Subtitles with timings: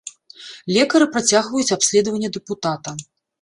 [0.77, 2.97] Лекары працягваюць абследаванне дэпутата.